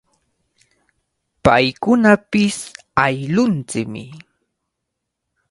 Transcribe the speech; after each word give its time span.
Paykunapish 1.43 2.59
ayllunchikmi. 3.03 4.03